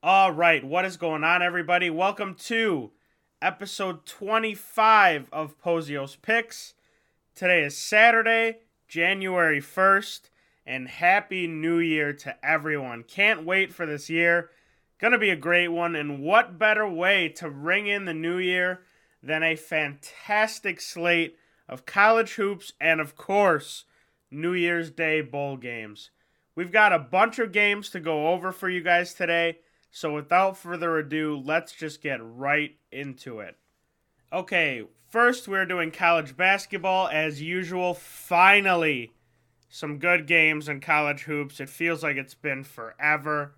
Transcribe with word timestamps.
All 0.00 0.30
right, 0.30 0.62
what 0.62 0.84
is 0.84 0.96
going 0.96 1.24
on, 1.24 1.42
everybody? 1.42 1.90
Welcome 1.90 2.36
to 2.44 2.92
episode 3.42 4.06
25 4.06 5.28
of 5.32 5.60
Pozios 5.60 6.16
Picks. 6.22 6.74
Today 7.34 7.64
is 7.64 7.76
Saturday, 7.76 8.58
January 8.86 9.60
1st, 9.60 10.30
and 10.64 10.86
Happy 10.86 11.48
New 11.48 11.80
Year 11.80 12.12
to 12.12 12.36
everyone. 12.46 13.02
Can't 13.02 13.44
wait 13.44 13.72
for 13.72 13.86
this 13.86 14.08
year. 14.08 14.50
Gonna 15.00 15.18
be 15.18 15.30
a 15.30 15.36
great 15.36 15.68
one, 15.68 15.96
and 15.96 16.20
what 16.20 16.60
better 16.60 16.86
way 16.88 17.28
to 17.30 17.50
ring 17.50 17.88
in 17.88 18.04
the 18.04 18.14
new 18.14 18.38
year 18.38 18.82
than 19.20 19.42
a 19.42 19.56
fantastic 19.56 20.80
slate 20.80 21.36
of 21.68 21.86
college 21.86 22.34
hoops 22.34 22.72
and, 22.80 23.00
of 23.00 23.16
course, 23.16 23.84
New 24.30 24.52
Year's 24.52 24.92
Day 24.92 25.22
bowl 25.22 25.56
games. 25.56 26.12
We've 26.54 26.70
got 26.70 26.92
a 26.92 27.00
bunch 27.00 27.40
of 27.40 27.50
games 27.50 27.90
to 27.90 27.98
go 27.98 28.28
over 28.28 28.52
for 28.52 28.68
you 28.68 28.80
guys 28.80 29.12
today. 29.12 29.58
So 29.90 30.14
without 30.14 30.56
further 30.56 30.98
ado, 30.98 31.40
let's 31.44 31.72
just 31.72 32.02
get 32.02 32.20
right 32.22 32.76
into 32.92 33.40
it. 33.40 33.56
Okay, 34.32 34.84
first 35.08 35.48
we're 35.48 35.64
doing 35.64 35.90
college 35.90 36.36
basketball 36.36 37.08
as 37.08 37.40
usual. 37.40 37.94
Finally, 37.94 39.12
some 39.68 39.98
good 39.98 40.26
games 40.26 40.68
in 40.68 40.80
college 40.80 41.22
hoops. 41.22 41.60
It 41.60 41.68
feels 41.68 42.02
like 42.02 42.16
it's 42.16 42.34
been 42.34 42.64
forever. 42.64 43.54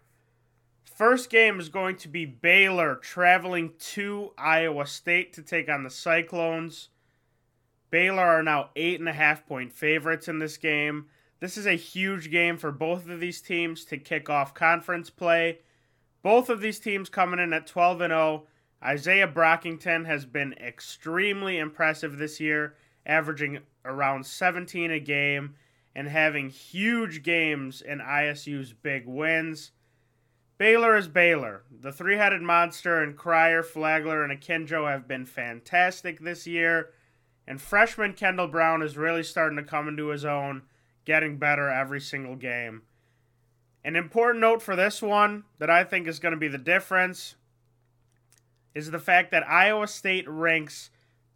First 0.85 1.31
game 1.31 1.59
is 1.59 1.69
going 1.69 1.97
to 1.97 2.09
be 2.09 2.27
Baylor 2.27 2.97
traveling 2.97 3.73
to 3.79 4.33
Iowa 4.37 4.87
State 4.87 5.33
to 5.35 5.43
take 5.43 5.69
on 5.69 5.83
the 5.83 5.91
Cyclones. 5.91 6.89
Baylor 7.91 8.23
are 8.23 8.43
now 8.43 8.71
eight 8.77 9.01
and 9.01 9.09
a 9.09 9.13
half 9.13 9.47
point 9.47 9.73
favorites 9.73 10.29
in 10.29 10.39
this 10.39 10.57
game. 10.57 11.07
This 11.41 11.57
is 11.57 11.67
a 11.67 11.73
huge 11.73 12.31
game 12.31 12.59
for 12.59 12.71
both 12.71 13.09
of 13.09 13.19
these 13.19 13.41
teams 13.41 13.85
to 13.87 13.97
kick 13.97 14.29
off 14.29 14.55
conference 14.55 15.11
play 15.11 15.61
both 16.23 16.49
of 16.49 16.61
these 16.61 16.79
teams 16.79 17.09
coming 17.09 17.41
in 17.41 17.53
at 17.53 17.67
12 17.67 18.01
and 18.01 18.11
0. 18.11 18.47
Isaiah 18.83 19.29
Brockington 19.29 20.07
has 20.07 20.25
been 20.25 20.55
extremely 20.55 21.59
impressive 21.59 22.17
this 22.17 22.41
year, 22.41 22.77
averaging 23.05 23.61
around 23.85 24.25
17 24.25 24.91
a 24.91 25.01
game 25.01 25.55
and 25.95 26.09
having 26.09 26.49
huge 26.51 27.23
games 27.23 27.83
in 27.83 27.99
ISU's 27.99 28.73
big 28.73 29.07
wins. 29.07 29.73
Baylor 30.57 30.97
is 30.97 31.09
Baylor. 31.09 31.65
The 31.71 31.93
three 31.93 32.17
headed 32.17 32.43
monster 32.43 33.03
and 33.03 33.17
Cryer, 33.17 33.63
Flagler, 33.63 34.23
and 34.23 34.33
Akinjo 34.33 34.91
have 34.91 35.09
been 35.09 35.27
fantastic 35.27 36.21
this 36.21 36.47
year. 36.47 36.91
And 37.47 37.61
freshman 37.61 38.13
Kendall 38.13 38.47
Brown 38.47 38.83
is 38.83 38.97
really 38.97 39.23
starting 39.23 39.57
to 39.57 39.65
come 39.65 39.89
into 39.89 40.09
his 40.09 40.25
own, 40.25 40.63
getting 41.05 41.39
better 41.39 41.69
every 41.71 42.01
single 42.01 42.37
game. 42.37 42.83
An 43.85 43.97
important 43.97 44.41
note 44.41 44.63
for 44.63 44.77
this 44.77 45.01
one 45.01 45.45
that 45.59 45.71
I 45.71 45.85
think 45.85 46.07
is 46.07 46.19
going 46.19 46.35
to 46.35 46.39
be 46.39 46.49
the 46.49 46.59
difference 46.59 47.37
is 48.75 48.91
the 48.91 48.99
fact 48.99 49.31
that 49.31 49.49
Iowa 49.49 49.89
State 49.89 50.29
ranks 50.29 50.91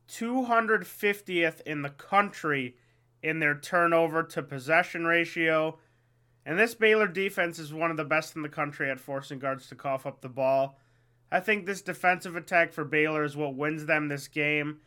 250th 0.09 1.63
in 1.63 1.83
the 1.83 1.91
country 1.91 2.77
in 3.23 3.39
their 3.39 3.55
turnover 3.55 4.23
to 4.23 4.43
possession 4.43 5.07
ratio. 5.07 5.79
And 6.45 6.59
this 6.59 6.75
Baylor 6.75 7.09
defense 7.09 7.59
is 7.59 7.73
one 7.73 7.91
of 7.91 7.97
the 7.97 8.05
best 8.05 8.37
in 8.37 8.43
the 8.43 8.49
country 8.51 8.91
at 8.91 9.01
forcing 9.01 9.39
guards 9.39 9.67
to 9.69 9.75
cough 9.75 10.07
up 10.07 10.21
the 10.21 10.29
ball. 10.29 10.79
I 11.33 11.41
think 11.41 11.65
this 11.65 11.81
defensive 11.81 12.37
attack 12.37 12.73
for 12.73 12.85
Baylor 12.85 13.25
is 13.25 13.37
what 13.37 13.55
wins 13.55 13.87
them 13.87 14.09
this 14.09 14.29
game 14.29 14.81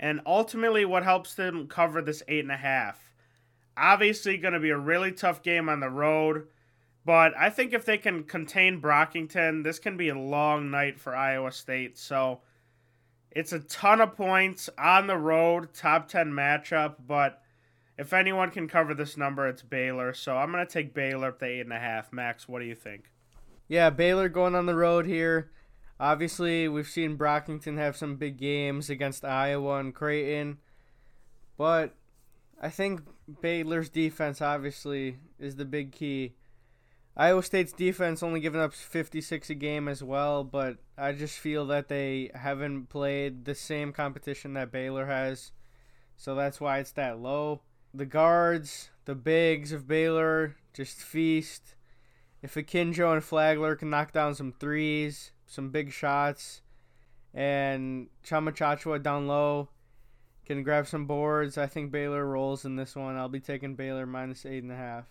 and 0.00 0.20
ultimately 0.26 0.84
what 0.84 1.04
helps 1.04 1.34
them 1.34 1.68
cover 1.68 2.02
this 2.02 2.22
8.5. 2.28 2.94
Obviously, 3.76 4.38
going 4.38 4.54
to 4.54 4.60
be 4.60 4.70
a 4.70 4.78
really 4.78 5.12
tough 5.12 5.42
game 5.42 5.68
on 5.68 5.80
the 5.80 5.90
road. 5.90 6.46
But 7.04 7.36
I 7.36 7.50
think 7.50 7.72
if 7.72 7.84
they 7.84 7.98
can 7.98 8.24
contain 8.24 8.80
Brockington, 8.80 9.62
this 9.62 9.78
can 9.78 9.96
be 9.96 10.08
a 10.08 10.18
long 10.18 10.70
night 10.70 10.98
for 10.98 11.14
Iowa 11.14 11.52
State. 11.52 11.98
So 11.98 12.40
it's 13.30 13.52
a 13.52 13.60
ton 13.60 14.00
of 14.00 14.16
points 14.16 14.70
on 14.78 15.06
the 15.06 15.18
road, 15.18 15.74
top 15.74 16.08
10 16.08 16.30
matchup. 16.30 16.94
But 17.06 17.42
if 17.98 18.12
anyone 18.14 18.50
can 18.50 18.68
cover 18.68 18.94
this 18.94 19.18
number, 19.18 19.46
it's 19.48 19.62
Baylor. 19.62 20.14
So 20.14 20.36
I'm 20.36 20.50
going 20.50 20.66
to 20.66 20.72
take 20.72 20.94
Baylor 20.94 21.28
up 21.28 21.40
to 21.40 21.44
8.5. 21.44 22.12
Max, 22.12 22.48
what 22.48 22.60
do 22.60 22.64
you 22.64 22.74
think? 22.74 23.10
Yeah, 23.68 23.90
Baylor 23.90 24.30
going 24.30 24.54
on 24.54 24.66
the 24.66 24.74
road 24.74 25.06
here. 25.06 25.50
Obviously, 26.00 26.68
we've 26.68 26.88
seen 26.88 27.18
Brockington 27.18 27.76
have 27.76 27.96
some 27.96 28.16
big 28.16 28.38
games 28.38 28.88
against 28.88 29.24
Iowa 29.24 29.78
and 29.78 29.94
Creighton. 29.94 30.58
But 31.56 31.94
I 32.60 32.70
think 32.70 33.02
Baylor's 33.42 33.90
defense, 33.90 34.40
obviously, 34.40 35.18
is 35.38 35.56
the 35.56 35.64
big 35.64 35.92
key 35.92 36.34
Iowa 37.16 37.44
State's 37.44 37.72
defense 37.72 38.24
only 38.24 38.40
giving 38.40 38.60
up 38.60 38.72
56 38.72 39.48
a 39.48 39.54
game 39.54 39.86
as 39.86 40.02
well, 40.02 40.42
but 40.42 40.78
I 40.98 41.12
just 41.12 41.38
feel 41.38 41.64
that 41.66 41.88
they 41.88 42.30
haven't 42.34 42.88
played 42.88 43.44
the 43.44 43.54
same 43.54 43.92
competition 43.92 44.54
that 44.54 44.72
Baylor 44.72 45.06
has. 45.06 45.52
So 46.16 46.34
that's 46.34 46.60
why 46.60 46.78
it's 46.78 46.90
that 46.92 47.20
low. 47.20 47.60
The 47.92 48.06
guards, 48.06 48.90
the 49.04 49.14
bigs 49.14 49.70
of 49.70 49.86
Baylor 49.86 50.56
just 50.72 50.98
feast. 50.98 51.76
If 52.42 52.54
Akinjo 52.54 53.12
and 53.12 53.22
Flagler 53.22 53.76
can 53.76 53.90
knock 53.90 54.12
down 54.12 54.34
some 54.34 54.52
threes, 54.52 55.30
some 55.46 55.70
big 55.70 55.92
shots, 55.92 56.62
and 57.32 58.08
Tchamwa 58.24 58.52
Tchatchoua 58.52 59.02
down 59.02 59.28
low 59.28 59.68
can 60.44 60.64
grab 60.64 60.88
some 60.88 61.06
boards, 61.06 61.56
I 61.56 61.66
think 61.68 61.92
Baylor 61.92 62.26
rolls 62.26 62.64
in 62.64 62.74
this 62.74 62.96
one. 62.96 63.16
I'll 63.16 63.28
be 63.28 63.40
taking 63.40 63.76
Baylor 63.76 64.04
minus 64.04 64.44
eight 64.44 64.64
and 64.64 64.72
a 64.72 64.76
half. 64.76 65.06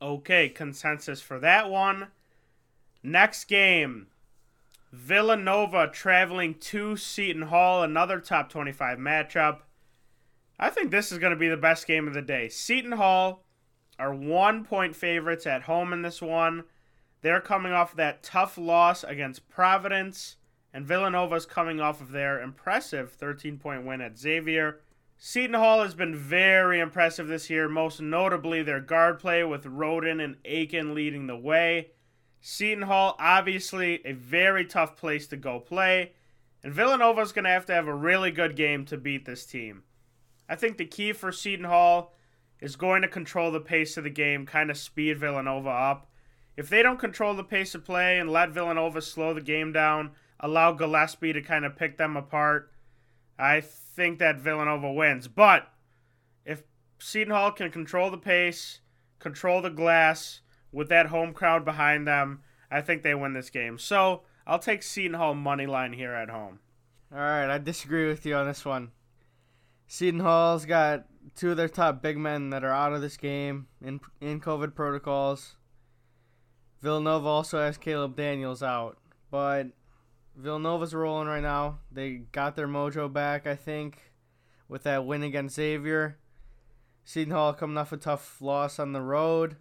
Okay, 0.00 0.48
consensus 0.48 1.20
for 1.20 1.38
that 1.40 1.70
one. 1.70 2.08
Next 3.02 3.44
game 3.44 4.08
Villanova 4.92 5.88
traveling 5.88 6.54
to 6.54 6.96
Seton 6.96 7.42
Hall, 7.42 7.82
another 7.82 8.20
top 8.20 8.48
25 8.48 8.98
matchup. 8.98 9.60
I 10.58 10.70
think 10.70 10.90
this 10.90 11.12
is 11.12 11.18
going 11.18 11.32
to 11.32 11.38
be 11.38 11.48
the 11.48 11.56
best 11.56 11.86
game 11.86 12.08
of 12.08 12.14
the 12.14 12.22
day. 12.22 12.48
Seton 12.48 12.92
Hall 12.92 13.44
are 13.98 14.14
one 14.14 14.64
point 14.64 14.96
favorites 14.96 15.46
at 15.46 15.62
home 15.62 15.92
in 15.92 16.02
this 16.02 16.22
one. 16.22 16.64
They're 17.20 17.40
coming 17.40 17.72
off 17.72 17.96
that 17.96 18.22
tough 18.22 18.56
loss 18.56 19.04
against 19.04 19.48
Providence, 19.48 20.36
and 20.72 20.86
Villanova's 20.86 21.46
coming 21.46 21.80
off 21.80 22.00
of 22.00 22.12
their 22.12 22.40
impressive 22.40 23.12
13 23.12 23.58
point 23.58 23.84
win 23.84 24.00
at 24.00 24.16
Xavier. 24.16 24.80
Seton 25.20 25.54
Hall 25.54 25.82
has 25.82 25.94
been 25.94 26.14
very 26.14 26.78
impressive 26.78 27.26
this 27.26 27.50
year, 27.50 27.68
most 27.68 28.00
notably 28.00 28.62
their 28.62 28.78
guard 28.78 29.18
play 29.18 29.42
with 29.42 29.64
Rhoden 29.64 30.22
and 30.22 30.36
Aiken 30.44 30.94
leading 30.94 31.26
the 31.26 31.36
way. 31.36 31.88
Seton 32.40 32.84
Hall, 32.84 33.16
obviously, 33.18 34.00
a 34.06 34.12
very 34.12 34.64
tough 34.64 34.96
place 34.96 35.26
to 35.26 35.36
go 35.36 35.58
play, 35.58 36.12
and 36.62 36.72
Villanova 36.72 37.20
is 37.20 37.32
going 37.32 37.46
to 37.46 37.50
have 37.50 37.66
to 37.66 37.74
have 37.74 37.88
a 37.88 37.94
really 37.94 38.30
good 38.30 38.54
game 38.54 38.84
to 38.84 38.96
beat 38.96 39.24
this 39.24 39.44
team. 39.44 39.82
I 40.48 40.54
think 40.54 40.76
the 40.76 40.84
key 40.84 41.12
for 41.12 41.32
Seton 41.32 41.64
Hall 41.64 42.14
is 42.60 42.76
going 42.76 43.02
to 43.02 43.08
control 43.08 43.50
the 43.50 43.58
pace 43.58 43.96
of 43.96 44.04
the 44.04 44.10
game, 44.10 44.46
kind 44.46 44.70
of 44.70 44.76
speed 44.76 45.18
Villanova 45.18 45.68
up. 45.68 46.12
If 46.56 46.68
they 46.68 46.80
don't 46.80 46.98
control 46.98 47.34
the 47.34 47.42
pace 47.42 47.74
of 47.74 47.84
play 47.84 48.20
and 48.20 48.30
let 48.30 48.50
Villanova 48.50 49.02
slow 49.02 49.34
the 49.34 49.40
game 49.40 49.72
down, 49.72 50.12
allow 50.38 50.72
Gillespie 50.72 51.32
to 51.32 51.42
kind 51.42 51.64
of 51.64 51.74
pick 51.74 51.98
them 51.98 52.16
apart, 52.16 52.70
I 53.38 53.60
think 53.60 54.18
that 54.18 54.38
Villanova 54.38 54.92
wins. 54.92 55.28
But 55.28 55.70
if 56.44 56.62
Seton 56.98 57.32
Hall 57.32 57.52
can 57.52 57.70
control 57.70 58.10
the 58.10 58.18
pace, 58.18 58.80
control 59.18 59.62
the 59.62 59.70
glass 59.70 60.40
with 60.72 60.88
that 60.88 61.06
home 61.06 61.32
crowd 61.32 61.64
behind 61.64 62.06
them, 62.06 62.40
I 62.70 62.80
think 62.80 63.02
they 63.02 63.14
win 63.14 63.32
this 63.32 63.50
game. 63.50 63.78
So 63.78 64.22
I'll 64.46 64.58
take 64.58 64.82
Seton 64.82 65.14
Hall 65.14 65.34
money 65.34 65.66
line 65.66 65.92
here 65.92 66.12
at 66.12 66.30
home. 66.30 66.60
All 67.12 67.18
right, 67.18 67.48
I 67.48 67.58
disagree 67.58 68.06
with 68.06 68.26
you 68.26 68.34
on 68.34 68.46
this 68.46 68.64
one. 68.64 68.90
Seton 69.86 70.20
Hall's 70.20 70.66
got 70.66 71.06
two 71.34 71.52
of 71.52 71.56
their 71.56 71.68
top 71.68 72.02
big 72.02 72.18
men 72.18 72.50
that 72.50 72.64
are 72.64 72.72
out 72.72 72.92
of 72.92 73.00
this 73.00 73.16
game 73.16 73.68
in 73.82 74.00
in 74.20 74.40
COVID 74.40 74.74
protocols. 74.74 75.56
Villanova 76.82 77.26
also 77.26 77.60
has 77.60 77.78
Caleb 77.78 78.14
Daniels 78.16 78.62
out, 78.62 78.98
but 79.30 79.68
Villanova's 80.38 80.94
rolling 80.94 81.26
right 81.26 81.42
now. 81.42 81.80
They 81.90 82.10
got 82.30 82.54
their 82.54 82.68
mojo 82.68 83.12
back, 83.12 83.46
I 83.46 83.56
think, 83.56 84.12
with 84.68 84.84
that 84.84 85.04
win 85.04 85.24
against 85.24 85.56
Xavier. 85.56 86.16
Seton 87.04 87.32
Hall 87.32 87.52
coming 87.52 87.76
off 87.76 87.92
a 87.92 87.96
tough 87.96 88.40
loss 88.40 88.78
on 88.78 88.92
the 88.92 89.00
road. 89.00 89.56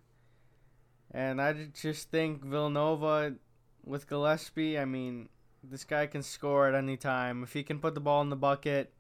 And 1.09 1.41
I 1.41 1.69
just 1.73 2.11
think 2.11 2.43
Villanova 2.43 3.35
with 3.83 4.07
Gillespie, 4.07 4.77
I 4.77 4.85
mean, 4.85 5.29
this 5.63 5.83
guy 5.83 6.05
can 6.05 6.21
score 6.21 6.67
at 6.67 6.75
any 6.75 6.95
time. 6.95 7.41
If 7.41 7.53
he 7.53 7.63
can 7.63 7.79
put 7.79 7.95
the 7.95 8.01
ball 8.01 8.21
in 8.21 8.29
the 8.29 8.35
bucket 8.35 8.93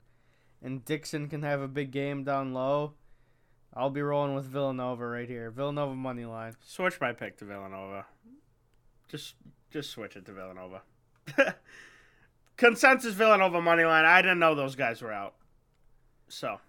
and 0.63 0.83
Dixon 0.83 1.27
can 1.27 1.43
have 1.43 1.61
a 1.61 1.67
big 1.67 1.91
game 1.91 2.23
down 2.23 2.53
low, 2.53 2.93
I'll 3.73 3.91
be 3.91 4.01
rolling 4.01 4.33
with 4.33 4.45
Villanova 4.45 5.05
right 5.05 5.27
here. 5.27 5.51
Villanova 5.51 5.93
money 5.93 6.25
line. 6.25 6.55
Switch 6.65 6.99
my 6.99 7.11
pick 7.11 7.37
to 7.37 7.45
Villanova. 7.45 8.05
Just 9.07 9.35
just 9.69 9.91
switch 9.91 10.15
it 10.15 10.25
to 10.25 10.31
Villanova. 10.31 10.81
Consensus 12.57 13.13
Villanova 13.13 13.61
money 13.61 13.83
line. 13.83 14.05
I 14.05 14.21
didn't 14.21 14.39
know 14.39 14.55
those 14.55 14.75
guys 14.75 15.01
were 15.01 15.11
out. 15.11 15.35
So, 16.27 16.59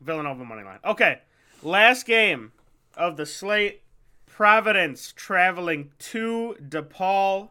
Villanova 0.00 0.44
money 0.44 0.64
line. 0.64 0.78
Okay, 0.84 1.20
last 1.62 2.06
game 2.06 2.52
of 2.96 3.16
the 3.16 3.26
slate. 3.26 3.82
Providence 4.26 5.12
traveling 5.16 5.92
to 5.98 6.56
DePaul. 6.60 7.50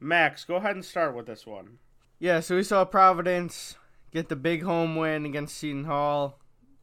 Max, 0.00 0.44
go 0.44 0.56
ahead 0.56 0.74
and 0.74 0.84
start 0.84 1.14
with 1.14 1.26
this 1.26 1.46
one. 1.46 1.78
Yeah, 2.18 2.40
so 2.40 2.56
we 2.56 2.62
saw 2.62 2.84
Providence 2.84 3.76
get 4.10 4.28
the 4.28 4.36
big 4.36 4.62
home 4.62 4.96
win 4.96 5.24
against 5.24 5.56
Seton 5.56 5.84
Hall 5.84 6.38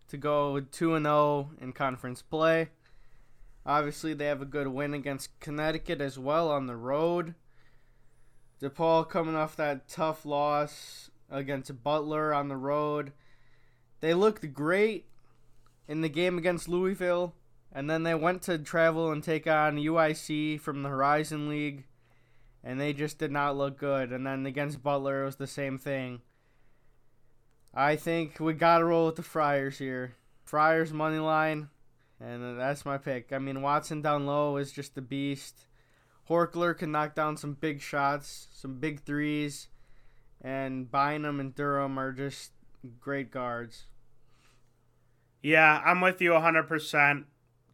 to 0.07 0.17
go 0.17 0.59
2 0.59 1.01
0 1.01 1.49
in 1.59 1.73
conference 1.73 2.21
play. 2.21 2.69
Obviously, 3.65 4.13
they 4.13 4.25
have 4.25 4.41
a 4.41 4.45
good 4.45 4.67
win 4.67 4.93
against 4.93 5.39
Connecticut 5.39 6.01
as 6.01 6.19
well 6.19 6.51
on 6.51 6.67
the 6.67 6.75
road. 6.75 7.35
DePaul 8.63 9.09
coming 9.09 9.35
off 9.35 9.57
that 9.57 9.89
tough 9.89 10.25
loss 10.25 11.11
against 11.29 11.83
Butler 11.83 12.33
on 12.33 12.47
the 12.47 12.55
road. 12.55 13.11
They 13.99 14.13
looked 14.13 14.53
great 14.53 15.05
in 15.87 15.99
the 15.99 16.09
game 16.09 16.37
against 16.37 16.69
Louisville, 16.69 17.33
and 17.73 17.89
then 17.89 18.03
they 18.03 18.15
went 18.15 18.41
to 18.43 18.57
travel 18.57 19.11
and 19.11 19.21
take 19.21 19.47
on 19.47 19.75
UIC 19.75 20.61
from 20.61 20.81
the 20.81 20.89
Horizon 20.89 21.49
League, 21.49 21.83
and 22.63 22.79
they 22.79 22.93
just 22.93 23.17
did 23.17 23.31
not 23.31 23.57
look 23.57 23.77
good. 23.77 24.11
And 24.13 24.25
then 24.25 24.45
against 24.45 24.81
Butler, 24.81 25.23
it 25.23 25.25
was 25.25 25.35
the 25.35 25.47
same 25.47 25.77
thing. 25.77 26.21
I 27.73 27.97
think 27.97 28.39
we 28.39 28.53
got 28.53 28.77
to 28.77 28.85
roll 28.85 29.07
with 29.07 29.17
the 29.17 29.23
Friars 29.23 29.77
here. 29.77 30.15
Friars 30.45 30.93
money 30.93 31.19
line, 31.19 31.69
and 32.19 32.57
that's 32.57 32.85
my 32.85 32.97
pick. 32.97 33.33
I 33.33 33.39
mean, 33.39 33.61
Watson 33.61 34.01
down 34.01 34.25
low 34.25 34.55
is 34.55 34.71
just 34.71 34.97
a 34.97 35.01
beast. 35.01 35.65
Horchler 36.29 36.77
can 36.77 36.91
knock 36.91 37.15
down 37.15 37.37
some 37.37 37.53
big 37.53 37.81
shots, 37.81 38.47
some 38.53 38.79
big 38.79 39.01
threes, 39.01 39.67
and 40.41 40.89
Bynum 40.89 41.39
and 41.39 41.53
Durham 41.53 41.97
are 41.97 42.11
just 42.11 42.51
great 42.99 43.31
guards. 43.31 43.85
Yeah, 45.41 45.81
I'm 45.85 46.01
with 46.01 46.21
you 46.21 46.31
100%. 46.31 47.25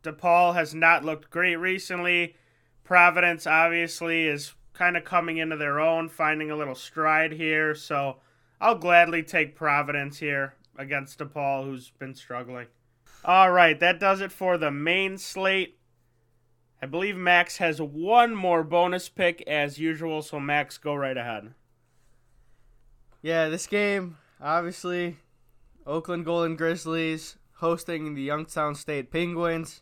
DePaul 0.04 0.54
has 0.56 0.74
not 0.74 1.06
looked 1.06 1.30
great 1.30 1.58
recently. 1.58 2.36
Providence 2.84 3.46
obviously 3.46 4.26
is 4.26 4.54
kind 4.74 4.98
of 4.98 5.04
coming 5.04 5.38
into 5.38 5.58
their 5.58 5.80
own, 5.80 6.10
finding 6.10 6.50
a 6.50 6.56
little 6.56 6.76
stride 6.76 7.34
here. 7.34 7.76
So 7.76 8.18
I'll 8.60 8.76
gladly 8.76 9.24
take 9.24 9.56
Providence 9.56 10.18
here 10.18 10.56
against 10.78 11.20
DePaul, 11.20 11.66
who's 11.66 11.92
been 12.00 12.16
struggling. 12.16 12.68
All 13.26 13.52
right, 13.52 13.80
that 13.80 14.00
does 14.00 14.22
it 14.22 14.32
for 14.32 14.58
the 14.58 14.72
main 14.72 15.18
slate. 15.18 15.79
I 16.82 16.86
believe 16.86 17.18
Max 17.18 17.58
has 17.58 17.82
one 17.82 18.34
more 18.34 18.64
bonus 18.64 19.10
pick 19.10 19.44
as 19.48 19.80
usual, 19.80 20.22
so 20.22 20.40
Max, 20.40 20.78
go 20.78 20.96
right 20.96 21.18
ahead. 21.18 21.54
Yeah, 23.22 23.50
this 23.50 23.68
game, 23.68 24.18
obviously, 24.42 25.18
Oakland 25.86 26.24
Golden 26.24 26.56
Grizzlies 26.56 27.36
hosting 27.56 28.16
the 28.16 28.22
Youngstown 28.22 28.76
State 28.76 29.12
Penguins. 29.12 29.82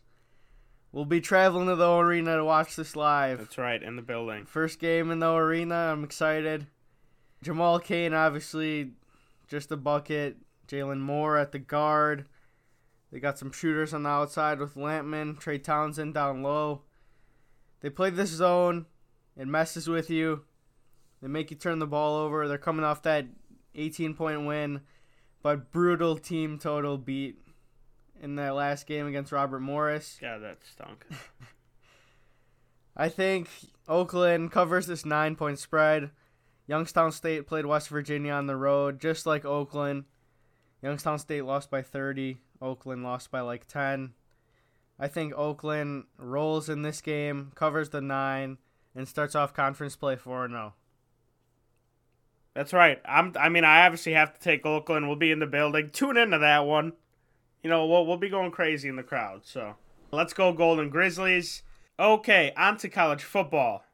We'll 0.90 1.04
be 1.04 1.20
traveling 1.20 1.68
to 1.68 1.76
the 1.76 1.96
arena 1.96 2.36
to 2.36 2.44
watch 2.44 2.74
this 2.74 2.96
live. 2.96 3.38
That's 3.38 3.58
right, 3.58 3.80
in 3.80 3.94
the 3.94 4.02
building. 4.02 4.46
First 4.46 4.80
game 4.80 5.12
in 5.12 5.20
the 5.20 5.32
arena. 5.32 5.92
I'm 5.92 6.02
excited. 6.02 6.66
Jamal 7.42 7.78
Cain, 7.78 8.14
obviously, 8.14 8.92
just 9.46 9.70
a 9.70 9.76
bucket. 9.76 10.38
Jalen 10.66 11.00
Moore 11.00 11.36
at 11.36 11.52
the 11.52 11.58
guard. 11.60 12.26
They 13.12 13.20
got 13.20 13.38
some 13.38 13.52
shooters 13.52 13.94
on 13.94 14.02
the 14.02 14.08
outside 14.08 14.58
with 14.58 14.74
Lampman, 14.74 15.38
Trey 15.38 15.58
Townsend 15.58 16.14
down 16.14 16.42
low. 16.42 16.82
They 17.80 17.90
play 17.90 18.10
this 18.10 18.30
zone. 18.30 18.86
It 19.36 19.46
messes 19.46 19.88
with 19.88 20.10
you. 20.10 20.44
They 21.22 21.28
make 21.28 21.50
you 21.50 21.56
turn 21.56 21.78
the 21.78 21.86
ball 21.86 22.16
over. 22.16 22.46
They're 22.46 22.58
coming 22.58 22.84
off 22.84 23.02
that 23.02 23.26
18 23.74 24.14
point 24.14 24.46
win, 24.46 24.80
but 25.42 25.70
brutal 25.70 26.16
team 26.16 26.58
total 26.58 26.98
beat 26.98 27.38
in 28.20 28.36
that 28.36 28.54
last 28.54 28.86
game 28.86 29.06
against 29.06 29.32
Robert 29.32 29.60
Morris. 29.60 30.18
Yeah, 30.20 30.38
that 30.38 30.58
stunk. 30.72 31.06
I 32.96 33.08
think 33.08 33.48
Oakland 33.86 34.50
covers 34.50 34.86
this 34.86 35.06
nine 35.06 35.36
point 35.36 35.58
spread. 35.58 36.10
Youngstown 36.66 37.12
State 37.12 37.46
played 37.46 37.64
West 37.64 37.88
Virginia 37.88 38.32
on 38.32 38.46
the 38.46 38.56
road, 38.56 39.00
just 39.00 39.24
like 39.24 39.44
Oakland. 39.44 40.04
Youngstown 40.82 41.18
State 41.18 41.44
lost 41.44 41.70
by 41.70 41.80
30. 41.80 42.38
Oakland 42.60 43.02
lost 43.02 43.30
by 43.30 43.40
like 43.40 43.66
10. 43.68 44.12
I 44.98 45.08
think 45.08 45.32
Oakland 45.34 46.04
rolls 46.16 46.68
in 46.68 46.82
this 46.82 47.00
game, 47.00 47.52
covers 47.54 47.90
the 47.90 48.00
nine, 48.00 48.58
and 48.94 49.06
starts 49.06 49.34
off 49.34 49.54
conference 49.54 49.94
play 49.94 50.16
4 50.16 50.48
0. 50.48 50.74
That's 52.54 52.72
right. 52.72 53.00
I'm. 53.04 53.32
I 53.38 53.48
mean, 53.48 53.62
I 53.62 53.86
obviously 53.86 54.14
have 54.14 54.34
to 54.34 54.40
take 54.40 54.66
Oakland. 54.66 55.06
We'll 55.06 55.16
be 55.16 55.30
in 55.30 55.38
the 55.38 55.46
building. 55.46 55.90
Tune 55.90 56.16
into 56.16 56.38
that 56.38 56.66
one. 56.66 56.92
You 57.62 57.70
know, 57.70 57.86
we'll 57.86 58.04
we'll 58.04 58.16
be 58.16 58.28
going 58.28 58.50
crazy 58.50 58.88
in 58.88 58.96
the 58.96 59.04
crowd. 59.04 59.42
So 59.44 59.76
let's 60.10 60.32
go, 60.32 60.52
Golden 60.52 60.90
Grizzlies. 60.90 61.62
Okay, 62.00 62.52
on 62.56 62.76
to 62.78 62.88
college 62.88 63.22
football. 63.22 63.84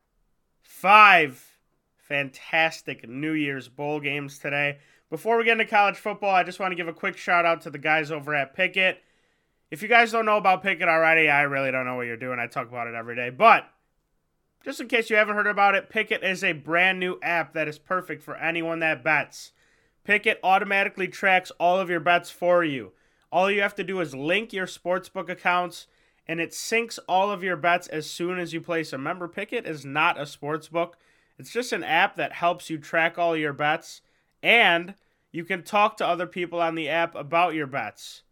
Five 0.63 1.59
fantastic 1.97 3.07
New 3.07 3.33
Year's 3.33 3.69
bowl 3.69 4.01
games 4.01 4.39
today. 4.39 4.79
Before 5.11 5.37
we 5.37 5.45
get 5.45 5.61
into 5.61 5.67
college 5.67 5.97
football, 5.97 6.35
I 6.35 6.43
just 6.43 6.59
want 6.59 6.73
to 6.73 6.77
give 6.77 6.89
a 6.89 6.95
quick 6.95 7.19
shout 7.19 7.45
out 7.45 7.61
to 7.63 7.71
the 7.71 7.79
guys 7.79 8.11
over 8.11 8.35
at 8.35 8.57
Pikkit. 8.57 8.97
If 9.75 9.83
you 9.83 9.89
guys 9.89 10.13
don't 10.13 10.25
know 10.25 10.37
about 10.37 10.63
Pikkit 10.63 10.87
already, 10.87 11.29
I 11.29 11.43
really 11.43 11.73
don't 11.73 11.85
know 11.85 11.97
what 11.97 12.07
you're 12.07 12.17
doing. 12.17 12.39
I 12.39 12.47
talk 12.47 12.69
about 12.69 12.87
it 12.87 12.95
every 12.95 13.17
day. 13.17 13.31
But 13.31 13.69
just 14.65 14.79
in 14.79 14.87
case 14.87 15.11
you 15.11 15.17
haven't 15.17 15.35
heard 15.35 15.49
about 15.49 15.75
it, 15.75 15.91
Pikkit 15.91 16.23
is 16.23 16.45
a 16.45 16.53
brand 16.53 17.01
new 17.01 17.19
app 17.25 17.55
that 17.55 17.67
is 17.67 17.77
perfect 17.77 18.23
for 18.23 18.37
anyone 18.37 18.79
that 18.79 19.03
bets. 19.03 19.51
Pikkit 20.07 20.37
automatically 20.45 21.09
tracks 21.09 21.51
all 21.59 21.81
of 21.81 21.91
your 21.91 21.99
bets 21.99 22.31
for 22.31 22.63
you. 22.63 22.93
All 23.33 23.51
you 23.51 23.63
have 23.63 23.75
to 23.75 23.83
do 23.83 23.99
is 23.99 24.15
link 24.15 24.53
your 24.53 24.69
sportsbook 24.69 25.29
accounts 25.29 25.89
and 26.29 26.41
it 26.41 26.51
syncs 26.51 27.01
all 27.09 27.33
of 27.33 27.43
your 27.43 27.57
bets 27.57 27.89
as 27.89 28.09
soon 28.09 28.39
as 28.39 28.53
you 28.53 28.61
place 28.61 28.93
a 28.93 28.99
member. 28.99 29.27
Pikkit 29.27 29.67
is 29.67 29.85
not 29.85 30.21
a 30.21 30.23
sportsbook. 30.23 30.93
It's 31.37 31.53
just 31.53 31.73
an 31.73 31.83
app 31.83 32.15
that 32.15 32.35
helps 32.35 32.71
you 32.71 32.79
track 32.79 33.19
all 33.19 33.37
your 33.37 33.53
bets 33.53 34.03
and 34.41 34.95
you 35.33 35.45
can 35.45 35.65
talk 35.65 35.97
to 35.97 36.07
other 36.07 36.29
people 36.29 36.61
on 36.61 36.77
the 36.77 36.89
app 36.89 37.17
about 37.17 37.55
your 37.55 37.67
bets. 37.67 38.23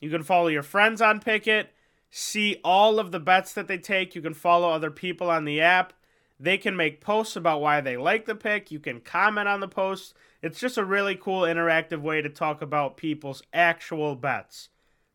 You 0.00 0.10
can 0.10 0.22
follow 0.22 0.48
your 0.48 0.62
friends 0.62 1.00
on 1.02 1.20
Pikkit, 1.20 1.66
see 2.10 2.60
all 2.64 2.98
of 2.98 3.10
the 3.10 3.20
bets 3.20 3.52
that 3.54 3.68
they 3.68 3.78
take. 3.78 4.14
You 4.14 4.22
can 4.22 4.34
follow 4.34 4.70
other 4.70 4.90
people 4.90 5.30
on 5.30 5.44
the 5.44 5.60
app. 5.60 5.92
They 6.40 6.56
can 6.56 6.76
make 6.76 7.00
posts 7.00 7.34
about 7.34 7.60
why 7.60 7.80
they 7.80 7.96
like 7.96 8.26
the 8.26 8.36
pick. 8.36 8.70
You 8.70 8.78
can 8.78 9.00
comment 9.00 9.48
on 9.48 9.60
the 9.60 9.68
posts. 9.68 10.14
It's 10.40 10.60
just 10.60 10.78
a 10.78 10.84
really 10.84 11.16
cool 11.16 11.42
interactive 11.42 12.00
way 12.00 12.22
to 12.22 12.28
talk 12.28 12.62
about 12.62 12.96
people's 12.96 13.42
actual 13.52 14.14
bets. 14.14 14.68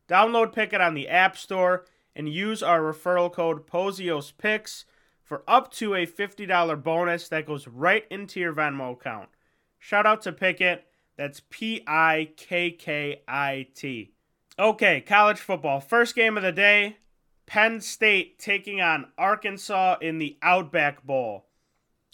Download 0.06 0.54
Pikkit 0.54 0.86
on 0.86 0.92
the 0.92 1.08
App 1.08 1.36
Store 1.36 1.86
and 2.14 2.28
use 2.28 2.62
our 2.62 2.80
referral 2.80 3.32
code 3.32 3.66
POZIOSPICKS 3.66 4.84
for 5.22 5.42
up 5.48 5.72
to 5.72 5.94
a 5.94 6.06
$50 6.06 6.82
bonus 6.82 7.28
that 7.28 7.46
goes 7.46 7.66
right 7.66 8.04
into 8.10 8.38
your 8.38 8.52
Venmo 8.52 8.92
account. 8.92 9.30
Shout 9.78 10.04
out 10.04 10.20
to 10.22 10.32
Pikkit. 10.32 10.80
That's 11.16 11.40
P 11.48 11.82
I 11.86 12.30
K 12.36 12.70
K 12.70 13.22
I 13.26 13.68
T. 13.74 14.13
Okay, 14.56 15.00
college 15.00 15.40
football. 15.40 15.80
First 15.80 16.14
game 16.14 16.36
of 16.36 16.44
the 16.44 16.52
day 16.52 16.98
Penn 17.44 17.80
State 17.80 18.38
taking 18.38 18.80
on 18.80 19.08
Arkansas 19.18 19.96
in 20.00 20.18
the 20.18 20.38
Outback 20.42 21.04
Bowl. 21.04 21.46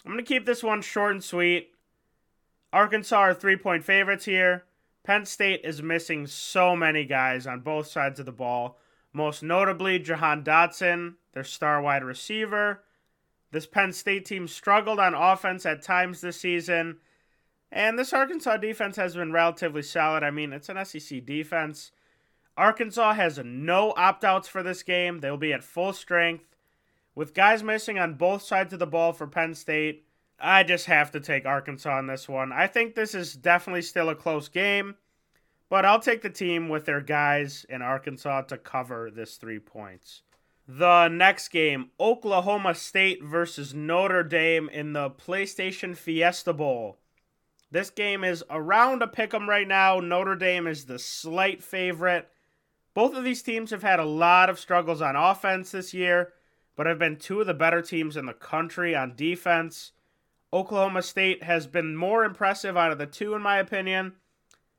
I'm 0.03 0.13
going 0.13 0.25
to 0.25 0.27
keep 0.27 0.47
this 0.47 0.63
one 0.63 0.81
short 0.81 1.11
and 1.11 1.23
sweet. 1.23 1.69
Arkansas 2.73 3.15
are 3.15 3.33
three 3.35 3.57
point 3.57 3.83
favorites 3.83 4.25
here. 4.25 4.63
Penn 5.03 5.25
State 5.25 5.61
is 5.63 5.83
missing 5.83 6.25
so 6.25 6.75
many 6.75 7.05
guys 7.05 7.45
on 7.45 7.59
both 7.59 7.87
sides 7.87 8.19
of 8.19 8.25
the 8.25 8.31
ball, 8.31 8.79
most 9.13 9.43
notably 9.43 9.99
Jahan 9.99 10.43
Dotson, 10.43 11.15
their 11.33 11.43
star 11.43 11.79
wide 11.79 12.03
receiver. 12.03 12.83
This 13.51 13.67
Penn 13.67 13.93
State 13.93 14.25
team 14.25 14.47
struggled 14.47 14.99
on 14.99 15.13
offense 15.13 15.63
at 15.67 15.83
times 15.83 16.21
this 16.21 16.39
season, 16.39 16.97
and 17.71 17.99
this 17.99 18.13
Arkansas 18.13 18.57
defense 18.57 18.95
has 18.95 19.13
been 19.13 19.31
relatively 19.31 19.83
solid. 19.83 20.23
I 20.23 20.31
mean, 20.31 20.53
it's 20.53 20.69
an 20.69 20.83
SEC 20.83 21.23
defense. 21.23 21.91
Arkansas 22.57 23.13
has 23.13 23.39
no 23.43 23.93
opt 23.95 24.23
outs 24.23 24.47
for 24.47 24.61
this 24.61 24.83
game. 24.83 25.19
They'll 25.19 25.37
be 25.37 25.53
at 25.53 25.63
full 25.63 25.93
strength. 25.93 26.45
With 27.15 27.33
guys 27.33 27.63
missing 27.63 27.99
on 27.99 28.15
both 28.15 28.41
sides 28.41 28.73
of 28.73 28.79
the 28.79 28.87
ball 28.87 29.13
for 29.13 29.27
Penn 29.27 29.53
State, 29.53 30.05
I 30.39 30.63
just 30.63 30.85
have 30.87 31.11
to 31.11 31.19
take 31.19 31.45
Arkansas 31.45 31.99
in 31.99 32.07
this 32.07 32.27
one. 32.27 32.51
I 32.51 32.67
think 32.67 32.95
this 32.95 33.13
is 33.13 33.35
definitely 33.35 33.83
still 33.83 34.09
a 34.09 34.15
close 34.15 34.47
game, 34.47 34.95
but 35.69 35.85
I'll 35.85 35.99
take 35.99 36.21
the 36.21 36.29
team 36.29 36.67
with 36.67 36.85
their 36.85 37.01
guys 37.01 37.65
in 37.69 37.81
Arkansas 37.81 38.43
to 38.43 38.57
cover 38.57 39.11
this 39.11 39.37
three 39.37 39.59
points. 39.59 40.23
The 40.67 41.09
next 41.09 41.49
game 41.49 41.91
Oklahoma 41.99 42.75
State 42.75 43.23
versus 43.23 43.73
Notre 43.73 44.23
Dame 44.23 44.69
in 44.69 44.93
the 44.93 45.09
PlayStation 45.09 45.97
Fiesta 45.97 46.53
Bowl. 46.53 46.97
This 47.69 47.89
game 47.89 48.23
is 48.23 48.43
around 48.49 49.01
a 49.01 49.07
pick 49.07 49.33
'em 49.33 49.49
right 49.49 49.67
now. 49.67 49.99
Notre 49.99 50.35
Dame 50.35 50.67
is 50.67 50.85
the 50.85 50.99
slight 50.99 51.63
favorite. 51.63 52.29
Both 52.93 53.15
of 53.15 53.23
these 53.23 53.41
teams 53.41 53.71
have 53.71 53.83
had 53.83 53.99
a 53.99 54.05
lot 54.05 54.49
of 54.49 54.59
struggles 54.59 55.01
on 55.01 55.15
offense 55.15 55.71
this 55.71 55.93
year, 55.93 56.33
but 56.75 56.87
have 56.87 56.99
been 56.99 57.17
two 57.17 57.39
of 57.41 57.47
the 57.47 57.53
better 57.53 57.81
teams 57.81 58.17
in 58.17 58.25
the 58.25 58.33
country 58.33 58.95
on 58.95 59.15
defense. 59.15 59.91
Oklahoma 60.53 61.01
State 61.01 61.43
has 61.43 61.67
been 61.67 61.95
more 61.95 62.25
impressive 62.25 62.75
out 62.75 62.91
of 62.91 62.97
the 62.97 63.05
two, 63.05 63.33
in 63.33 63.41
my 63.41 63.57
opinion, 63.57 64.13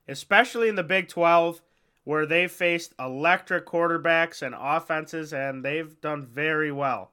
especially 0.06 0.68
in 0.68 0.74
the 0.74 0.82
Big 0.82 1.08
12. 1.08 1.62
where 2.04 2.26
they 2.26 2.48
faced 2.48 2.92
electric 2.98 3.64
quarterbacks 3.64 4.42
and 4.42 4.56
offenses, 4.58 5.32
and 5.32 5.64
they've 5.64 6.00
done 6.00 6.26
very 6.26 6.72
well. 6.72 7.12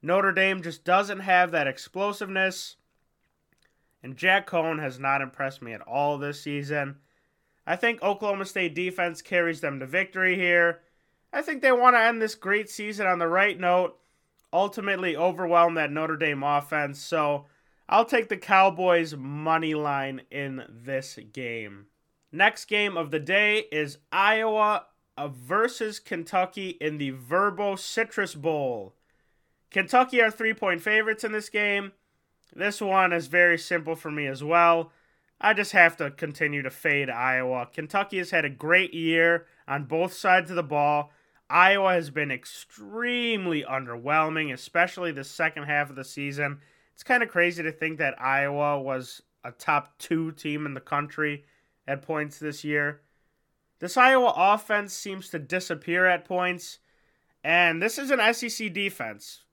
Notre 0.00 0.32
Dame 0.32 0.62
just 0.62 0.82
doesn't 0.82 1.20
have 1.20 1.50
that 1.50 1.66
explosiveness, 1.66 2.76
and 4.02 4.16
Jack 4.16 4.48
Coan 4.48 4.80
has 4.80 4.98
not 4.98 5.20
impressed 5.20 5.62
me 5.62 5.72
at 5.72 5.80
all 5.82 6.18
this 6.18 6.40
season. 6.40 6.96
I 7.66 7.76
think 7.76 8.02
Oklahoma 8.02 8.44
State 8.44 8.74
defense 8.74 9.22
carries 9.22 9.60
them 9.60 9.80
to 9.80 9.86
victory 9.86 10.36
here. 10.36 10.80
I 11.32 11.42
think 11.42 11.62
they 11.62 11.72
want 11.72 11.96
to 11.96 12.00
end 12.00 12.20
this 12.20 12.34
great 12.34 12.70
season 12.70 13.06
on 13.06 13.18
the 13.18 13.26
right 13.26 13.58
note, 13.58 13.98
ultimately 14.52 15.16
overwhelm 15.16 15.74
that 15.74 15.90
Notre 15.90 16.16
Dame 16.16 16.42
offense. 16.42 17.00
So 17.00 17.46
I'll 17.88 18.04
take 18.04 18.28
the 18.28 18.36
Cowboys 18.36 19.16
money 19.16 19.74
line 19.74 20.22
in 20.30 20.64
this 20.68 21.18
game. 21.32 21.86
Next 22.30 22.66
game 22.66 22.96
of 22.96 23.10
the 23.10 23.20
day 23.20 23.66
is 23.70 23.98
Iowa 24.12 24.86
uh, 25.16 25.28
versus 25.28 26.00
Kentucky 26.00 26.70
in 26.80 26.98
the 26.98 27.12
Vrbo 27.12 27.78
Citrus 27.78 28.34
Bowl. 28.34 28.94
Kentucky 29.70 30.20
are 30.20 30.30
three 30.30 30.54
point 30.54 30.80
favorites 30.80 31.24
in 31.24 31.32
this 31.32 31.48
game. 31.48 31.92
This 32.54 32.80
one 32.80 33.12
is 33.12 33.26
very 33.26 33.58
simple 33.58 33.96
for 33.96 34.10
me 34.10 34.26
as 34.26 34.42
well. 34.42 34.92
I 35.40 35.52
just 35.52 35.72
have 35.72 35.96
to 35.98 36.10
continue 36.10 36.62
to 36.62 36.70
fade 36.70 37.10
Iowa. 37.10 37.68
Kentucky 37.72 38.18
has 38.18 38.30
had 38.30 38.44
a 38.44 38.50
great 38.50 38.94
year 38.94 39.46
on 39.66 39.84
both 39.84 40.12
sides 40.12 40.50
of 40.50 40.56
the 40.56 40.62
ball. 40.62 41.10
Iowa 41.50 41.92
has 41.92 42.10
been 42.10 42.30
extremely 42.30 43.62
underwhelming, 43.62 44.52
especially 44.52 45.12
the 45.12 45.24
second 45.24 45.64
half 45.64 45.90
of 45.90 45.96
the 45.96 46.04
season. 46.04 46.60
It's 46.94 47.02
kind 47.02 47.22
of 47.22 47.28
crazy 47.28 47.62
to 47.62 47.72
think 47.72 47.98
that 47.98 48.20
Iowa 48.20 48.80
was 48.80 49.22
a 49.44 49.52
top 49.52 49.98
two 49.98 50.32
team 50.32 50.64
in 50.64 50.74
the 50.74 50.80
country 50.80 51.44
at 51.86 52.02
points 52.02 52.38
this 52.38 52.64
year. 52.64 53.02
This 53.80 53.96
Iowa 53.96 54.32
offense 54.34 54.94
seems 54.94 55.28
to 55.30 55.38
disappear 55.38 56.06
at 56.06 56.24
points, 56.24 56.78
and 57.42 57.82
this 57.82 57.98
is 57.98 58.10
an 58.10 58.32
SEC 58.32 58.72
defense. 58.72 59.44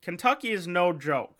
Kentucky 0.00 0.52
is 0.52 0.66
no 0.66 0.92
joke. 0.92 1.37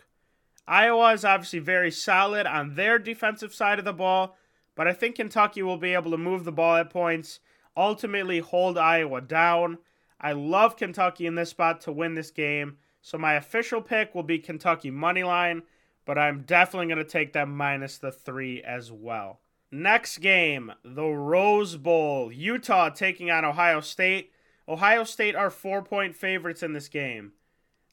Iowa 0.68 1.14
is 1.14 1.24
obviously 1.24 1.60
very 1.60 1.90
solid 1.90 2.46
on 2.46 2.74
their 2.74 2.98
defensive 2.98 3.54
side 3.54 3.78
of 3.78 3.86
the 3.86 3.94
ball, 3.94 4.36
but 4.74 4.86
I 4.86 4.92
think 4.92 5.16
Kentucky 5.16 5.62
will 5.62 5.78
be 5.78 5.94
able 5.94 6.10
to 6.10 6.18
move 6.18 6.44
the 6.44 6.52
ball 6.52 6.76
at 6.76 6.90
points, 6.90 7.40
ultimately 7.74 8.40
hold 8.40 8.76
Iowa 8.76 9.22
down. 9.22 9.78
I 10.20 10.32
love 10.32 10.76
Kentucky 10.76 11.24
in 11.24 11.36
this 11.36 11.50
spot 11.50 11.80
to 11.82 11.92
win 11.92 12.14
this 12.14 12.30
game, 12.30 12.76
so 13.00 13.16
my 13.16 13.32
official 13.34 13.80
pick 13.80 14.14
will 14.14 14.22
be 14.22 14.38
Kentucky 14.38 14.90
money 14.90 15.24
line, 15.24 15.62
but 16.04 16.18
I'm 16.18 16.42
definitely 16.42 16.88
going 16.88 16.98
to 16.98 17.04
take 17.04 17.32
them 17.32 17.56
minus 17.56 17.96
the 17.96 18.12
three 18.12 18.62
as 18.62 18.92
well. 18.92 19.40
Next 19.70 20.18
game, 20.18 20.72
the 20.84 21.06
Rose 21.06 21.76
Bowl. 21.76 22.30
Utah 22.30 22.90
taking 22.90 23.30
on 23.30 23.44
Ohio 23.44 23.80
State. 23.80 24.32
Ohio 24.68 25.04
State 25.04 25.34
are 25.34 25.50
four 25.50 25.82
point 25.82 26.14
favorites 26.14 26.62
in 26.62 26.74
this 26.74 26.88
game. 26.88 27.32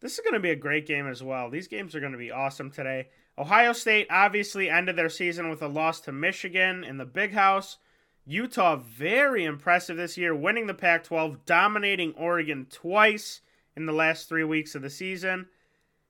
This 0.06 0.14
is 0.14 0.20
going 0.20 0.36
to 0.36 0.40
be 0.40 0.52
a 0.52 0.56
great 0.56 0.86
game 0.86 1.08
as 1.08 1.24
well. 1.24 1.50
These 1.50 1.68
games 1.68 1.96
are 1.96 2.00
going 2.00 2.12
to 2.12 2.18
be 2.20 2.30
awesome 2.30 2.70
today. 2.70 3.08
Ohio 3.40 3.74
State 3.74 4.06
obviously 4.12 4.70
ended 4.70 4.96
their 4.96 5.10
season 5.10 5.50
with 5.50 5.64
a 5.64 5.68
loss 5.68 6.00
to 6.02 6.12
Michigan 6.12 6.84
in 6.84 6.98
the 6.98 7.06
big 7.06 7.34
house. 7.34 7.78
Utah, 8.24 8.76
very 8.76 9.44
impressive 9.44 9.98
this 9.98 10.16
year, 10.16 10.36
winning 10.36 10.68
the 10.68 10.76
Pac 10.76 11.06
12, 11.06 11.44
dominating 11.48 12.14
Oregon 12.14 12.68
twice 12.70 13.42
in 13.76 13.88
the 13.88 13.94
last 13.94 14.30
three 14.30 14.44
weeks 14.44 14.76
of 14.76 14.84
the 14.84 14.92
season. 14.92 15.48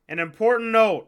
An 0.10 0.20
important 0.20 0.72
note 0.72 1.08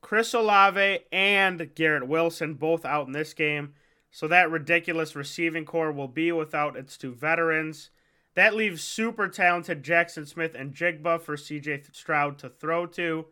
Chris 0.00 0.34
Olave 0.34 0.98
and 1.12 1.72
Garrett 1.76 2.08
Wilson 2.08 2.54
both 2.54 2.84
out 2.84 3.06
in 3.06 3.12
this 3.12 3.32
game. 3.32 3.74
So 4.10 4.26
that 4.26 4.50
ridiculous 4.50 5.14
receiving 5.14 5.64
corps 5.64 5.92
will 5.92 6.08
be 6.08 6.32
without 6.32 6.76
its 6.76 6.96
two 6.96 7.14
veterans. 7.14 7.90
That 8.38 8.54
leaves 8.54 8.84
super 8.84 9.26
talented 9.26 9.82
Jackson 9.82 10.24
Smith-Njigba 10.24 11.20
for 11.22 11.34
CJ 11.34 11.92
Stroud 11.92 12.38
to 12.38 12.48
throw 12.48 12.86
to. 12.86 13.26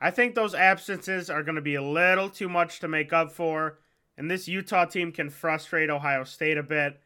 I 0.00 0.10
think 0.10 0.34
those 0.34 0.54
absences 0.54 1.28
are 1.28 1.42
going 1.42 1.56
to 1.56 1.60
be 1.60 1.74
a 1.74 1.82
little 1.82 2.30
too 2.30 2.48
much 2.48 2.80
to 2.80 2.88
make 2.88 3.12
up 3.12 3.32
for, 3.32 3.80
and 4.16 4.30
this 4.30 4.48
Utah 4.48 4.86
team 4.86 5.12
can 5.12 5.28
frustrate 5.28 5.90
Ohio 5.90 6.24
State 6.24 6.56
a 6.56 6.62
bit. 6.62 7.02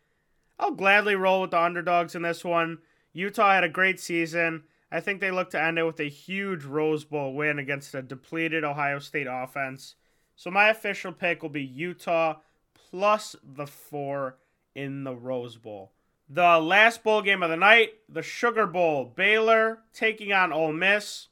I'll 0.61 0.71
gladly 0.71 1.17
roll 1.17 1.41
with 1.41 1.51
the 1.51 1.61
underdogs 1.61 2.15
in 2.15 2.23
this 2.23 2.45
one. 2.45 2.79
Utah 3.13 3.53
had 3.53 3.65
a 3.65 3.69
great 3.69 3.99
season. 3.99 4.63
I 4.93 5.01
think 5.01 5.21
they 5.21 5.33
look 5.33 5.51
to 5.51 5.61
end 5.61 5.77
it 5.77 5.83
with 5.83 5.99
a 5.99 6.05
huge 6.05 6.63
Rose 6.63 7.05
Bowl 7.05 7.35
win 7.35 7.59
against 7.59 7.97
a 7.97 8.01
depleted 8.01 8.63
Ohio 8.63 9.01
State 9.01 9.27
offense. 9.29 9.97
So 10.37 10.53
my 10.53 10.69
official 10.69 11.11
pick 11.11 11.43
will 11.43 11.51
be 11.51 11.65
Utah 11.65 12.37
plus 12.75 13.35
the 13.43 13.67
four 13.67 14.39
in 14.77 15.03
the 15.03 15.17
Rose 15.17 15.57
Bowl. 15.57 15.91
The 16.29 16.59
last 16.59 17.03
bowl 17.03 17.23
game 17.23 17.43
of 17.43 17.49
the 17.49 17.57
night, 17.57 17.95
the 18.09 18.23
Sugar 18.23 18.67
Bowl. 18.67 19.13
Baylor 19.17 19.79
taking 19.95 20.33
on 20.33 20.53
Ole 20.53 20.73
Miss. 20.73 21.29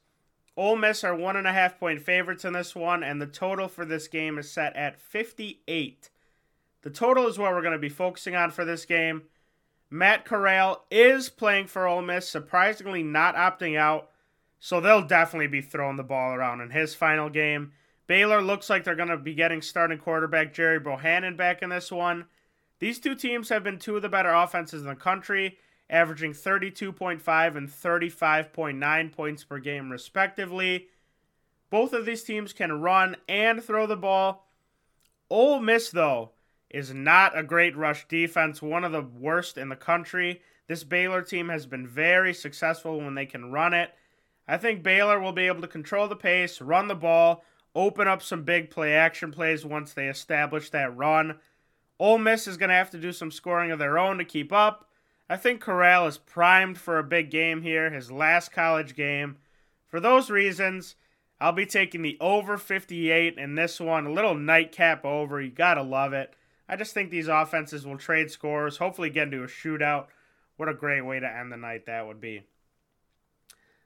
Ole 0.55 0.75
Miss 0.75 1.03
are 1.03 1.15
one 1.15 1.35
and 1.35 1.45
a 1.45 1.53
half 1.53 1.79
point 1.79 2.01
favorites 2.01 2.43
in 2.43 2.53
this 2.53 2.75
one, 2.75 3.03
and 3.03 3.21
the 3.21 3.27
total 3.27 3.67
for 3.67 3.85
this 3.85 4.07
game 4.07 4.39
is 4.39 4.51
set 4.51 4.75
at 4.75 4.99
58. 4.99 6.09
The 6.81 6.89
total 6.89 7.27
is 7.27 7.37
what 7.37 7.51
we're 7.51 7.61
going 7.61 7.73
to 7.73 7.79
be 7.79 7.89
focusing 7.89 8.35
on 8.35 8.49
for 8.49 8.65
this 8.65 8.85
game. 8.85 9.23
Matt 9.91 10.25
Corral 10.25 10.85
is 10.89 11.29
playing 11.29 11.67
for 11.67 11.87
Ole 11.87 12.01
Miss, 12.01 12.27
surprisingly 12.27 13.03
not 13.03 13.35
opting 13.35 13.77
out, 13.77 14.09
so 14.59 14.81
they'll 14.81 15.05
definitely 15.05 15.47
be 15.47 15.61
throwing 15.61 15.97
the 15.97 16.03
ball 16.03 16.33
around 16.33 16.61
in 16.61 16.71
his 16.71 16.95
final 16.95 17.29
game. 17.29 17.71
Baylor 18.07 18.41
looks 18.41 18.69
like 18.69 18.83
they're 18.83 18.95
going 18.95 19.09
to 19.09 19.17
be 19.17 19.35
getting 19.35 19.61
starting 19.61 19.99
quarterback 19.99 20.53
Gerry 20.53 20.79
Bohanon 20.79 21.35
back 21.35 21.61
in 21.61 21.69
this 21.69 21.91
one. 21.91 22.25
These 22.79 22.99
two 22.99 23.15
teams 23.15 23.49
have 23.49 23.63
been 23.63 23.79
two 23.79 23.95
of 23.95 24.01
the 24.01 24.09
better 24.09 24.33
offenses 24.33 24.81
in 24.81 24.87
the 24.87 24.95
country, 24.95 25.57
averaging 25.89 26.33
32.5 26.33 27.55
and 27.55 27.69
35.9 27.69 29.11
points 29.11 29.43
per 29.43 29.59
game, 29.59 29.91
respectively. 29.91 30.87
Both 31.69 31.93
of 31.93 32.05
these 32.05 32.23
teams 32.23 32.53
can 32.53 32.81
run 32.81 33.17
and 33.27 33.63
throw 33.63 33.87
the 33.87 33.95
ball. 33.95 34.47
Ole 35.29 35.59
Miss, 35.59 35.89
though, 35.89 36.31
is 36.69 36.93
not 36.93 37.37
a 37.37 37.43
great 37.43 37.75
rush 37.75 38.07
defense, 38.07 38.61
one 38.61 38.83
of 38.83 38.91
the 38.91 39.01
worst 39.01 39.57
in 39.57 39.69
the 39.69 39.75
country. 39.75 40.41
This 40.67 40.83
Baylor 40.83 41.21
team 41.21 41.49
has 41.49 41.65
been 41.65 41.87
very 41.87 42.33
successful 42.33 42.97
when 42.97 43.15
they 43.15 43.25
can 43.25 43.51
run 43.51 43.73
it. 43.73 43.91
I 44.47 44.57
think 44.57 44.83
Baylor 44.83 45.19
will 45.19 45.33
be 45.33 45.47
able 45.47 45.61
to 45.61 45.67
control 45.67 46.07
the 46.07 46.15
pace, 46.15 46.61
run 46.61 46.87
the 46.87 46.95
ball, 46.95 47.43
open 47.75 48.07
up 48.07 48.21
some 48.21 48.43
big 48.43 48.69
play 48.69 48.93
action 48.93 49.31
plays 49.31 49.65
once 49.65 49.93
they 49.93 50.07
establish 50.07 50.69
that 50.69 50.95
run. 50.95 51.39
Ole 51.99 52.17
Miss 52.17 52.47
is 52.47 52.57
going 52.57 52.69
to 52.69 52.75
have 52.75 52.91
to 52.91 52.99
do 52.99 53.11
some 53.11 53.31
scoring 53.31 53.71
of 53.71 53.79
their 53.79 53.97
own 53.97 54.17
to 54.17 54.25
keep 54.25 54.53
up. 54.53 54.89
I 55.29 55.35
think 55.35 55.59
Corral 55.59 56.07
is 56.07 56.17
primed 56.17 56.77
for 56.77 56.99
a 56.99 57.03
big 57.03 57.29
game 57.29 57.61
here, 57.61 57.89
his 57.89 58.11
last 58.11 58.51
college 58.51 58.95
game. 58.95 59.37
For 59.87 59.99
those 59.99 60.29
reasons, 60.29 60.95
I'll 61.39 61.51
be 61.51 61.65
taking 61.65 62.01
the 62.01 62.17
over 62.19 62.57
58 62.57 63.37
in 63.37 63.55
this 63.55 63.79
one. 63.79 64.05
A 64.05 64.11
little 64.11 64.35
nightcap 64.35 65.03
over. 65.03 65.41
You 65.41 65.51
got 65.51 65.75
to 65.75 65.83
love 65.83 66.13
it. 66.13 66.33
I 66.69 66.75
just 66.75 66.93
think 66.93 67.09
these 67.09 67.27
offenses 67.27 67.85
will 67.85 67.97
trade 67.97 68.29
scores, 68.29 68.77
hopefully 68.77 69.09
get 69.09 69.27
into 69.27 69.43
a 69.43 69.47
shootout. 69.47 70.07
What 70.57 70.69
a 70.69 70.73
great 70.73 71.01
way 71.01 71.19
to 71.19 71.27
end 71.27 71.51
the 71.51 71.57
night 71.57 71.85
that 71.85 72.07
would 72.07 72.19
be. 72.19 72.43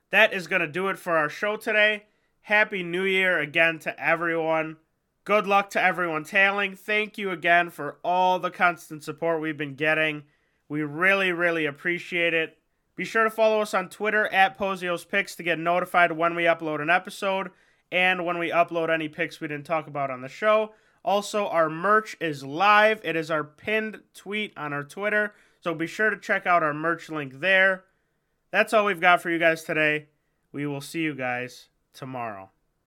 That 0.09 0.33
is 0.33 0.47
going 0.47 0.61
to 0.61 0.67
do 0.67 0.87
it 0.87 0.97
for 0.97 1.15
our 1.15 1.29
show 1.29 1.57
today. 1.57 2.05
Happy 2.41 2.81
New 2.81 3.03
Year 3.03 3.39
again 3.39 3.77
to 3.79 4.03
everyone. 4.03 4.77
Good 5.23 5.45
luck 5.45 5.69
to 5.71 5.81
everyone 5.81 6.23
tailing. 6.23 6.75
Thank 6.75 7.17
you 7.19 7.29
again 7.29 7.69
for 7.69 7.97
all 8.03 8.39
the 8.39 8.49
constant 8.49 9.03
support 9.03 9.39
we've 9.39 9.57
been 9.57 9.75
getting. 9.75 10.23
We 10.67 10.81
really, 10.81 11.31
really 11.31 11.65
appreciate 11.65 12.33
it. 12.33 12.57
Be 12.95 13.05
sure 13.05 13.23
to 13.23 13.29
follow 13.29 13.61
us 13.61 13.75
on 13.75 13.89
Twitter 13.89 14.27
at 14.29 14.57
Pozios 14.57 15.07
Picks 15.07 15.35
to 15.35 15.43
get 15.43 15.59
notified 15.59 16.13
when 16.13 16.33
we 16.33 16.43
upload 16.43 16.81
an 16.81 16.89
episode 16.89 17.51
and 17.91 18.25
when 18.25 18.39
we 18.39 18.49
upload 18.49 18.89
any 18.89 19.09
picks 19.09 19.39
we 19.39 19.47
didn't 19.47 19.65
talk 19.65 19.85
about 19.85 20.09
on 20.09 20.21
the 20.21 20.27
show. 20.27 20.71
Also, 21.03 21.47
our 21.47 21.69
merch 21.69 22.17
is 22.19 22.43
live. 22.43 22.99
It 23.03 23.15
is 23.15 23.29
our 23.29 23.43
pinned 23.43 24.01
tweet 24.15 24.57
on 24.57 24.73
our 24.73 24.83
Twitter. 24.83 25.35
So 25.59 25.75
be 25.75 25.87
sure 25.87 26.09
to 26.09 26.17
check 26.17 26.47
out 26.47 26.63
our 26.63 26.73
merch 26.73 27.09
link 27.09 27.39
there. 27.39 27.83
That's 28.49 28.73
all 28.73 28.85
we've 28.85 28.99
got 28.99 29.21
for 29.21 29.29
you 29.29 29.37
guys 29.37 29.63
today. 29.63 30.07
We 30.51 30.65
will 30.65 30.81
see 30.81 31.01
you 31.01 31.13
guys 31.13 31.67
tomorrow. 31.93 32.49